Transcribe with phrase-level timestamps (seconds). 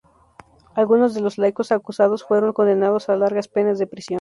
[0.73, 4.09] Algunos de los laicos acusados fueron condenados a largas penas de prisión.